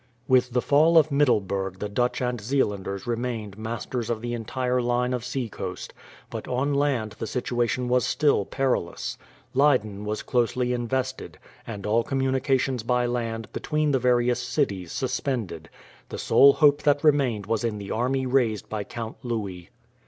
With 0.27 0.49
the 0.53 0.63
fall 0.63 0.97
of 0.97 1.11
Middleburg 1.11 1.77
the 1.77 1.87
Dutch 1.87 2.23
and 2.23 2.41
Zeelanders 2.41 3.05
remained 3.05 3.55
masters 3.55 4.09
of 4.09 4.19
the 4.19 4.33
entire 4.33 4.81
line 4.81 5.13
of 5.13 5.23
sea 5.23 5.47
coast, 5.47 5.93
but 6.31 6.47
on 6.47 6.73
land 6.73 7.11
the 7.19 7.27
situation 7.27 7.87
was 7.87 8.03
still 8.03 8.43
perilous. 8.43 9.19
Leyden 9.53 10.03
was 10.03 10.23
closely 10.23 10.73
invested, 10.73 11.37
and 11.67 11.85
all 11.85 12.03
communications 12.03 12.81
by 12.81 13.05
land 13.05 13.53
between 13.53 13.91
the 13.91 13.99
various 13.99 14.41
cities 14.41 14.91
suspended. 14.91 15.69
The 16.09 16.17
sole 16.17 16.53
hope 16.53 16.81
that 16.81 17.03
remained 17.03 17.45
was 17.45 17.63
in 17.63 17.77
the 17.77 17.91
army 17.91 18.25
raised 18.25 18.67
by 18.69 18.83
Count 18.83 19.17
Louis. 19.21 19.69